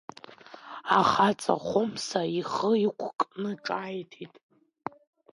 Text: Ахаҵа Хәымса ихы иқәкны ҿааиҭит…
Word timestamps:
Ахаҵа 0.99 1.55
Хәымса 1.65 2.21
ихы 2.39 2.71
иқәкны 2.87 3.51
ҿааиҭит… 3.65 4.33